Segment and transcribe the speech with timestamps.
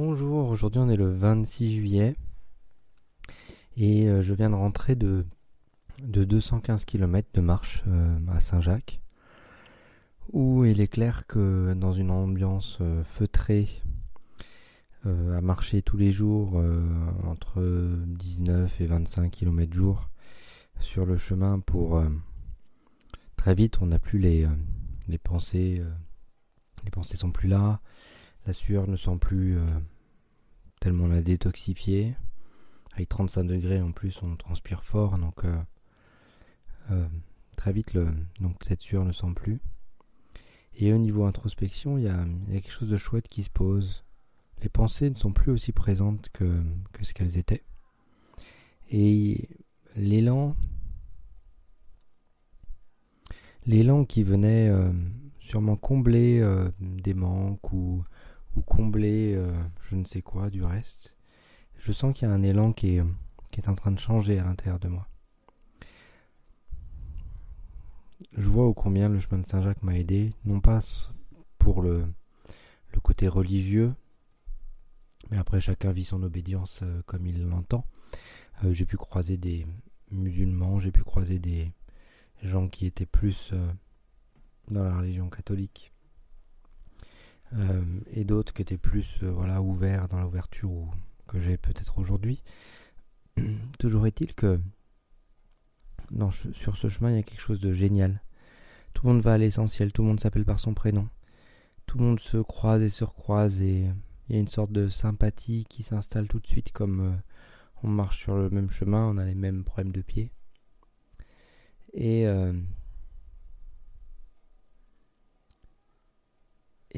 [0.00, 2.14] Bonjour, aujourd'hui on est le 26 juillet
[3.76, 5.26] et euh, je viens de rentrer de,
[6.04, 9.00] de 215 km de marche euh, à Saint-Jacques
[10.32, 13.68] où il est clair que dans une ambiance euh, feutrée
[15.04, 16.62] à marcher tous les jours
[17.24, 17.60] entre
[18.06, 20.10] 19 et 25 km jour
[20.78, 22.00] sur le chemin pour
[23.36, 24.46] très vite on n'a plus les
[25.18, 25.82] pensées
[26.84, 27.80] les pensées sont plus là
[28.48, 29.66] la sueur ne sent plus euh,
[30.80, 32.16] tellement la détoxifier.
[32.94, 35.54] Avec 35 degrés en plus, on transpire fort, donc euh,
[36.90, 37.06] euh,
[37.58, 38.08] très vite, le,
[38.40, 39.60] donc cette sueur ne sent plus.
[40.76, 44.02] Et au niveau introspection, il y a, quelque chose de chouette qui se pose.
[44.62, 46.62] Les pensées ne sont plus aussi présentes que,
[46.92, 47.64] que ce qu'elles étaient.
[48.90, 49.50] Et
[49.94, 50.56] l'élan,
[53.66, 54.72] l'élan qui venait
[55.38, 56.42] sûrement combler
[56.80, 58.04] des manques ou
[58.66, 59.52] combler euh,
[59.88, 61.14] je ne sais quoi du reste.
[61.78, 64.78] Je sens qu'il y a un élan qui est, en train de changer à l'intérieur
[64.78, 65.08] de moi.
[68.32, 70.80] Je vois au combien le chemin de Saint-Jacques m'a aidé, non pas
[71.58, 72.06] pour le,
[72.92, 73.94] le côté religieux,
[75.30, 77.84] mais après chacun vit son obédience euh, comme il l'entend.
[78.64, 79.66] Euh, j'ai pu croiser des
[80.10, 81.72] musulmans, j'ai pu croiser des
[82.42, 83.52] gens qui étaient plus
[84.68, 85.92] dans la religion catholique
[87.54, 90.90] euh, et d'autres qui étaient plus euh, voilà, ouverts dans l'ouverture
[91.26, 92.42] que j'ai peut-être aujourd'hui.
[93.78, 94.60] Toujours est-il que
[96.52, 98.22] sur ce chemin, il y a quelque chose de génial.
[98.94, 101.08] Tout le monde va à l'essentiel, tout le monde s'appelle par son prénom.
[101.86, 103.90] Tout le monde se croise et se recroise et
[104.28, 107.16] il y a une sorte de sympathie qui s'installe tout de suite comme euh,
[107.82, 110.30] on marche sur le même chemin, on a les mêmes problèmes de pied.
[111.94, 112.26] Et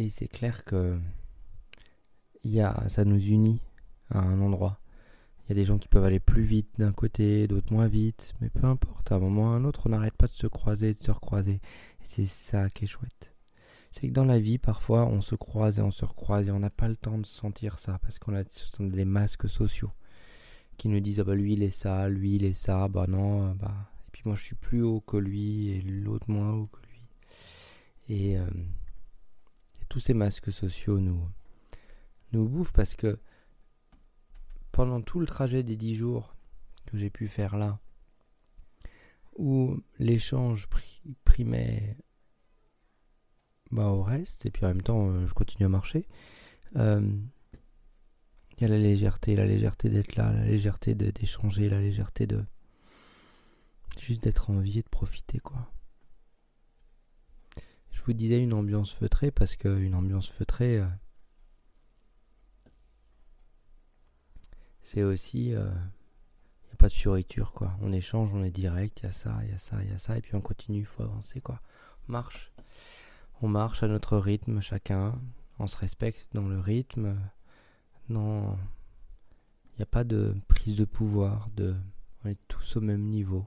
[0.01, 0.98] Et c'est clair que
[2.43, 3.61] y a, ça nous unit
[4.09, 4.81] à un endroit.
[5.45, 8.33] Il y a des gens qui peuvent aller plus vite d'un côté, d'autres moins vite,
[8.41, 10.47] mais peu importe, à un moment ou à un autre, on n'arrête pas de se
[10.47, 11.61] croiser, de se recroiser.
[12.00, 13.34] Et c'est ça qui est chouette.
[13.93, 16.61] C'est que dans la vie, parfois, on se croise et on se recroise et on
[16.61, 18.44] n'a pas le temps de sentir ça parce qu'on a
[18.78, 19.93] des masques sociaux
[20.78, 23.53] qui nous disent ah bah lui il est ça, lui il est ça, bah non,
[23.53, 23.75] bah
[24.06, 27.03] et puis moi je suis plus haut que lui et l'autre moins haut que lui.
[28.09, 28.47] Et euh,
[29.91, 31.28] tous ces masques sociaux nous,
[32.33, 33.19] bouffent parce que
[34.73, 36.34] pendant tout le trajet des dix jours
[36.87, 37.81] que j'ai pu faire là,
[39.37, 40.69] où l'échange
[41.25, 41.97] primait
[43.73, 46.06] bah, au reste, et puis en même temps euh, je continue à marcher,
[46.77, 47.00] euh,
[48.56, 52.45] il y a la légèreté, la légèreté d'être là, la légèreté d'échanger, la légèreté de
[53.99, 55.69] juste d'être en vie et de profiter quoi.
[58.10, 60.87] Vous disais une ambiance feutrée parce qu'une ambiance feutrée, euh,
[64.82, 65.50] c'est aussi.
[65.50, 67.76] Il euh, n'y a pas de fioriture, quoi.
[67.82, 69.94] On échange, on est direct, il y a ça, il y a ça, il y
[69.94, 71.60] a ça, et puis on continue, il faut avancer, quoi.
[72.09, 72.50] On marche.
[73.43, 75.16] On marche à notre rythme, chacun.
[75.60, 77.16] On se respecte dans le rythme.
[78.09, 78.59] Non.
[79.75, 81.76] Il n'y a pas de prise de pouvoir, de.
[82.25, 83.47] On est tous au même niveau.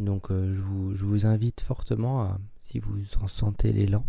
[0.00, 4.06] Donc euh, je, vous, invite fortement, si vous en sentez l'élan,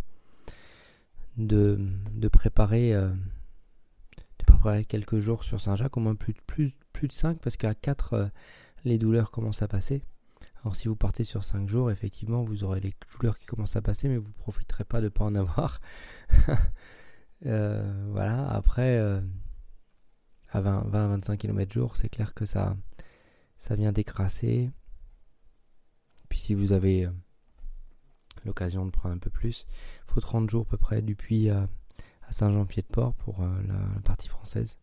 [1.38, 1.80] de,
[2.14, 3.10] de, préparer, euh,
[4.40, 8.28] de préparer quelques jours sur Saint-Jacques, au moins plus de 5, parce qu'à 4, euh,
[8.86, 10.02] les douleurs commencent à passer.
[10.64, 13.82] Alors si vous partez sur 5 jours, effectivement, vous aurez les douleurs qui commencent à
[13.82, 15.82] passer, mais vous ne profiterez pas de ne pas en avoir.
[17.42, 19.00] voilà, après,
[20.52, 22.78] à 20-25 km jour, c'est clair que ça,
[23.58, 24.70] ça vient décrasser.
[26.32, 27.12] Puis si vous avez euh,
[28.46, 29.68] l'occasion de prendre un peu plus,
[30.08, 31.68] il faut 30 jours à peu près du Puy à,
[32.30, 34.78] Saint-Jean-Pied-de-Port pour euh, la, partie française.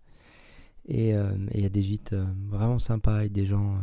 [0.85, 2.15] Et euh, il y a des gîtes
[2.49, 3.81] vraiment sympas et des gens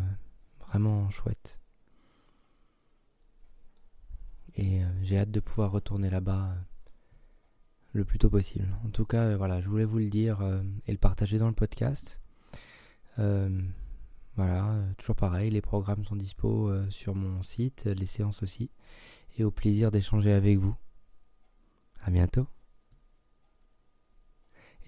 [0.68, 1.60] vraiment chouettes.
[4.58, 6.54] Et j'ai hâte de pouvoir retourner là-bas
[7.94, 8.68] le plus tôt possible.
[8.86, 10.40] En tout cas, voilà, je voulais vous le dire
[10.86, 12.22] et le partager dans le podcast.
[14.36, 18.70] Voilà, euh, toujours pareil, les programmes sont dispo euh, sur mon site, les séances aussi.
[19.38, 20.76] Et au plaisir d'échanger avec vous.
[22.02, 22.48] À bientôt.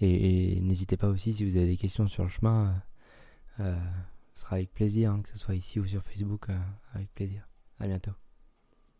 [0.00, 2.80] Et, n'hésitez pas aussi si vous avez des questions sur le chemin,
[3.58, 3.76] euh,
[4.34, 6.48] ce sera avec plaisir, hein, que ce soit ici ou sur Facebook,
[6.92, 7.48] avec plaisir.
[7.80, 8.12] À bientôt.